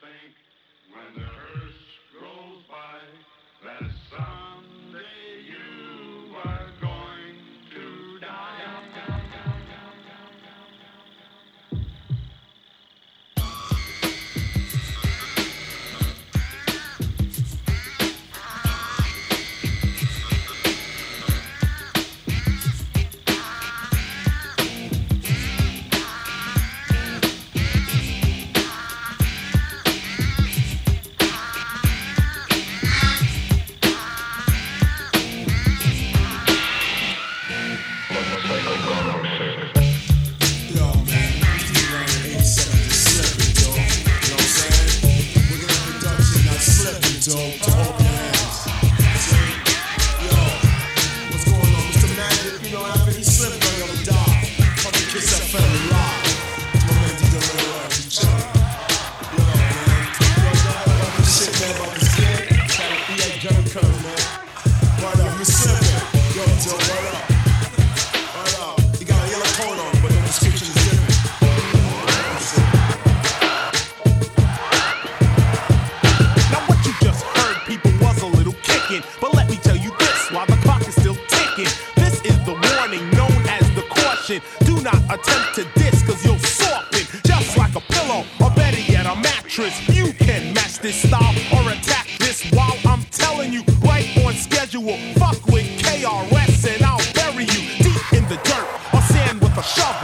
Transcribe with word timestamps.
think 0.00 0.34
when 0.92 1.14
the 1.14 1.28
hearse 1.28 1.82
goes 2.20 2.62
by 2.68 3.00
that 3.64 3.90
someday 4.10 4.45
You 66.56 66.72
got 69.04 69.20
a 69.20 69.28
yellow 69.28 69.44
horn 69.60 69.78
but 70.00 70.10
don't 70.10 70.26
sketch 70.28 70.62
it 70.62 70.76
in. 70.88 70.96
Not 76.50 76.62
what 76.68 76.80
you 76.86 76.92
just 77.02 77.22
heard 77.24 77.56
people 77.66 77.92
was 78.00 78.22
a 78.22 78.26
little 78.26 78.54
kicking, 78.62 79.02
but 79.20 79.34
let 79.34 79.50
me 79.50 79.56
tell 79.56 79.76
you 79.76 79.92
this 79.98 80.30
while 80.32 80.46
the 80.46 80.56
clock 80.64 80.80
is 80.88 80.94
still 80.96 81.16
ticking. 81.28 81.68
This 81.96 82.22
is 82.24 82.38
the 82.46 82.54
warning 82.54 83.10
known 83.10 83.46
as 83.48 83.68
the 83.74 83.82
caution. 83.90 84.40
Do 84.64 84.80
not 84.80 84.96
attempt 85.12 85.56
to 85.56 85.64
ditch 85.78 86.06
cuz 86.06 86.24
you'll 86.24 86.38
swamp 86.38 86.88
it. 86.92 87.06
Just 87.26 87.58
like 87.58 87.74
a 87.76 87.80
pillow 87.92 88.24
or 88.40 88.50
better 88.52 88.80
yet 88.80 89.04
a 89.04 89.14
mattress. 89.16 89.76
You 89.90 90.14
can 90.14 90.54
match 90.54 90.78
this 90.78 90.96
style 91.02 91.34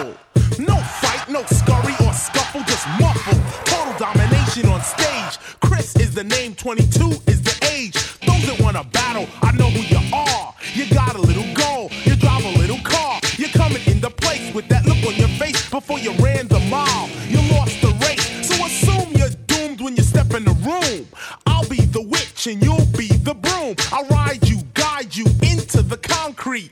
No 0.00 0.76
fight, 0.76 1.28
no 1.28 1.42
scurry 1.44 1.94
or 2.06 2.12
scuffle, 2.14 2.62
just 2.62 2.86
muffle. 2.98 3.38
Total 3.64 3.98
domination 3.98 4.66
on 4.68 4.80
stage. 4.80 5.38
Chris 5.60 5.94
is 5.96 6.14
the 6.14 6.24
name, 6.24 6.54
22 6.54 7.10
is 7.26 7.42
the 7.42 7.54
age. 7.70 7.92
Those 8.26 8.46
that 8.46 8.58
wanna 8.60 8.84
battle, 8.84 9.26
I 9.42 9.52
know 9.52 9.68
who 9.68 9.82
you 9.82 10.00
are. 10.14 10.54
You 10.72 10.88
got 10.94 11.16
a 11.16 11.20
little 11.20 11.44
goal, 11.54 11.90
you 12.04 12.16
drive 12.16 12.44
a 12.44 12.58
little 12.58 12.78
car. 12.78 13.20
You're 13.36 13.50
coming 13.50 13.82
in 13.86 14.00
the 14.00 14.10
place 14.10 14.54
with 14.54 14.68
that 14.68 14.86
look 14.86 15.04
on 15.06 15.16
your 15.16 15.28
face 15.28 15.68
before 15.68 15.98
you 15.98 16.12
ran 16.12 16.48
the 16.48 16.60
mile. 16.70 17.08
You 17.28 17.40
lost 17.52 17.80
the 17.82 17.92
race, 18.06 18.48
so 18.48 18.54
assume 18.64 19.12
you're 19.16 19.36
doomed 19.46 19.82
when 19.82 19.96
you 19.96 20.02
step 20.02 20.32
in 20.32 20.44
the 20.44 20.56
room. 20.64 21.06
I'll 21.46 21.68
be 21.68 21.80
the 21.82 22.02
witch 22.02 22.46
and 22.46 22.62
you'll 22.62 22.86
be 22.96 23.08
the 23.08 23.34
broom. 23.34 23.76
I'll 23.92 24.06
ride 24.08 24.48
you, 24.48 24.62
guide 24.72 25.14
you 25.14 25.26
into 25.42 25.82
the 25.82 25.98
concrete. 25.98 26.70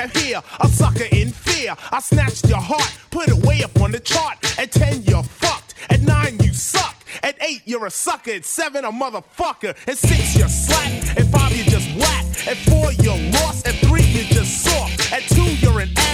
Have 0.00 0.12
here? 0.16 0.40
A 0.60 0.68
sucker 0.68 1.08
in 1.12 1.30
fear. 1.30 1.74
I 1.92 2.00
snatched 2.00 2.48
your 2.48 2.60
heart, 2.60 2.90
put 3.10 3.28
it 3.28 3.36
way 3.46 3.62
up 3.62 3.80
on 3.80 3.92
the 3.92 4.00
chart. 4.00 4.36
At 4.58 4.72
10, 4.72 5.02
you're 5.02 5.22
fucked. 5.22 5.74
At 5.90 6.00
9, 6.00 6.38
you 6.40 6.52
suck. 6.52 6.96
At 7.22 7.36
8, 7.42 7.62
you're 7.66 7.86
a 7.86 7.90
sucker. 7.90 8.32
At 8.32 8.44
7, 8.44 8.84
a 8.84 8.92
motherfucker. 8.92 9.76
At 9.86 9.98
6, 9.98 10.36
you're 10.36 10.48
slack. 10.48 11.18
At 11.18 11.26
5, 11.26 11.56
you're 11.56 11.66
just 11.66 11.88
whack. 11.98 12.24
At 12.48 12.56
4, 12.56 12.92
you're 13.04 13.32
lost. 13.32 13.66
At 13.66 13.74
3, 13.74 14.02
you're 14.02 14.24
just 14.24 14.64
soft. 14.64 15.12
At 15.12 15.22
2, 15.22 15.42
you're 15.56 15.80
an 15.80 15.90
ass. 15.96 16.09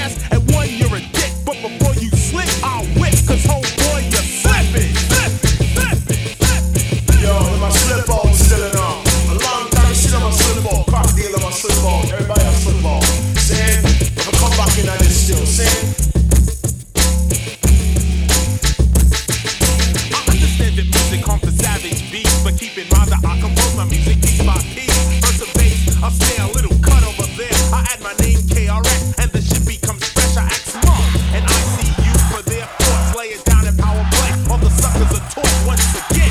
But 22.47 22.57
keep 22.61 22.79
in 22.79 22.87
mind 22.95 23.11
that 23.11 23.19
I 23.27 23.41
compose 23.41 23.75
my 23.75 23.85
music 23.87 24.23
piece 24.23 24.39
by 24.47 24.55
piece. 24.71 24.95
First 25.19 25.43
a 25.43 25.59
bass, 25.59 25.83
a 25.99 26.09
snare, 26.15 26.47
a 26.47 26.53
little 26.55 26.79
cut 26.79 27.03
over 27.03 27.27
there. 27.35 27.51
I 27.75 27.83
add 27.91 28.01
my 28.01 28.15
name 28.23 28.39
KRS, 28.47 29.19
and 29.19 29.29
the 29.35 29.43
shit 29.43 29.67
becomes 29.67 30.07
fresh. 30.15 30.37
I 30.39 30.47
act 30.47 30.67
small, 30.71 31.03
and 31.35 31.43
I 31.43 31.59
see 31.75 31.91
you 32.07 32.15
for 32.31 32.43
their 32.47 32.67
thoughts. 32.79 33.19
Lay 33.19 33.35
it 33.35 33.45
down 33.45 33.67
in 33.67 33.75
power 33.77 34.07
play. 34.15 34.31
All 34.47 34.59
the 34.63 34.71
suckers 34.71 35.11
are 35.19 35.27
taught 35.27 35.67
once 35.67 35.91
again. 35.99 36.26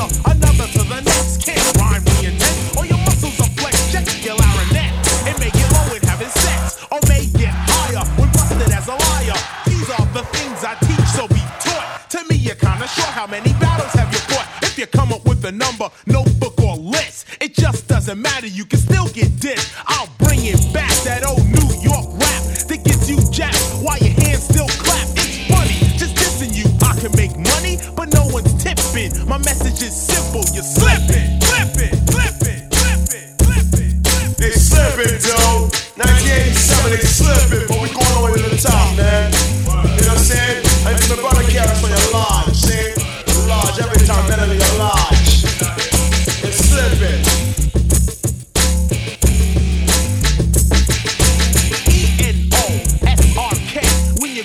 Another, 0.00 0.66
to 0.72 0.82
the 0.84 1.00
next. 1.00 1.44
Can't 1.44 1.60
rhyme 1.76 2.02
reinvent, 2.04 2.76
or 2.76 2.86
your 2.86 2.98
muscles 2.98 3.38
are 3.40 3.52
flexed. 3.56 3.92
Check 3.92 4.06
your 4.24 4.36
clarinet. 4.36 4.92
It 5.26 5.38
may 5.40 5.50
get 5.50 5.68
low 5.72 5.94
in 5.94 6.02
having 6.02 6.28
sex, 6.28 6.84
or 6.90 7.00
may 7.08 7.26
get 7.38 7.54
higher 7.54 8.04
when 8.18 8.30
busted 8.32 8.72
as 8.72 8.88
a 8.88 8.96
liar. 8.96 9.38
These 9.66 9.88
are 9.90 10.06
the 10.12 10.24
things 10.36 10.64
I 10.64 10.74
teach, 10.84 11.08
so 11.16 11.26
be 11.28 11.42
taught. 11.60 12.10
To 12.10 12.24
me, 12.28 12.36
you're 12.36 12.54
kinda 12.54 12.86
short. 12.88 13.08
How 13.08 13.26
many 13.26 13.52
battles 13.54 13.92
have 13.94 14.12
you 14.12 14.20
fought? 14.30 14.46
If 14.62 14.78
you 14.78 14.86
come 14.86 15.12
up 15.12 15.24
with 15.24 15.44
a 15.44 15.52
number, 15.52 15.88
notebook 16.06 16.60
or 16.60 16.76
list, 16.76 17.26
it 17.40 17.54
just 17.54 17.88
doesn't 17.88 18.20
matter. 18.20 18.46
You 18.46 18.64
can 18.64 18.78
still 18.78 19.08
get 19.08 19.30
dissed. 19.40 19.72
I'll 19.86 20.08
bring 20.18 20.44
it 20.44 20.60
back. 20.72 20.85
Slipping, 34.96 35.20
Joe. 35.20 35.68
1987, 36.00 36.90
they 36.90 36.96
slipping, 37.04 37.68
but 37.68 37.80
we 37.82 37.88
going 37.92 38.06
all 38.16 38.26
the 38.26 38.32
way 38.32 38.40
to 38.40 38.48
the 38.48 38.56
top, 38.56 38.96
man. 38.96 39.28
You 39.28 40.08
know 40.08 40.08
what 40.08 40.08
I'm 40.08 40.18
saying? 40.18 40.64
And 40.88 40.96
to 40.96 41.16
my 41.16 41.20
brother 41.20 41.44
for 41.44 41.88
your 41.88 42.12
lodge, 42.12 42.56
see? 42.56 42.96
Lodge 43.46 43.78
every 43.78 44.06
time, 44.06 44.26
better 44.28 44.46
than 44.46 44.56
your 44.56 44.78
lodge. 44.78 45.44
They 46.40 46.50
slipping. 46.50 47.20
E-N-O-S-R-K. 51.92 53.74
When 54.20 54.32
you 54.36 54.44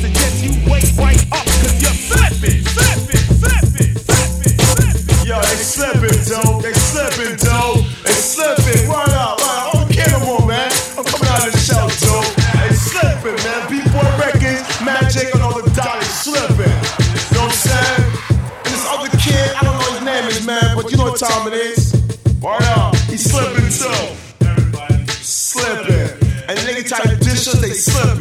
Suggest 0.00 0.42
you 0.42 0.52
wake 0.70 0.88
right 0.96 1.20
up, 1.30 1.44
cause 1.44 1.76
you're 1.82 1.92
slipping, 1.92 2.64
slipping, 2.64 3.26
slipping, 3.38 3.94
slipping, 4.02 4.56
slipping. 4.58 5.26
Yo, 5.28 5.36
they 5.38 5.60
slipping, 5.62 6.18
dope. 6.26 6.62
They 6.62 6.72
slipping, 6.72 7.36
dope. 7.36 7.84
They 8.02 8.16
slipping. 8.16 8.88
Run 8.88 9.10
up, 9.10 9.38
right 9.38 9.62
out. 9.62 9.76
I'm 9.76 9.88
killing 9.88 10.24
one, 10.26 10.48
man. 10.48 10.72
I'm 10.98 11.04
coming 11.04 11.28
out 11.30 11.46
of 11.46 11.52
the 11.52 11.62
show, 11.62 11.86
dope. 12.02 12.26
They 12.34 12.74
slipping, 12.74 13.38
man. 13.46 13.62
B-Boy 13.70 14.08
Records, 14.18 14.66
Magic, 14.82 15.34
and 15.34 15.42
all 15.42 15.54
the 15.54 15.70
dollars 15.70 16.10
slipping. 16.10 16.58
You 16.58 17.38
know 17.38 17.46
what 17.46 17.54
I'm 17.54 17.62
saying? 17.62 18.02
And 18.64 18.70
this 18.74 18.86
other 18.90 19.10
kid, 19.22 19.54
I 19.54 19.62
don't 19.62 19.78
know 19.78 19.90
his 19.92 20.02
name 20.02 20.26
is, 20.26 20.42
man, 20.46 20.74
but 20.74 20.90
you 20.90 20.96
know 20.96 21.14
what 21.14 21.20
time 21.20 21.46
it 21.46 21.54
is. 21.54 21.94
Right 22.42 22.62
up, 22.74 22.96
He's 23.06 23.22
slipping, 23.30 23.70
too. 23.70 24.02
Slipping. 25.22 26.10
And 26.48 26.58
nigga 26.66 26.82
try 26.88 26.98
to 27.06 27.16
dish 27.22 27.46
us, 27.46 27.60
they 27.60 27.70
slipping. 27.70 28.11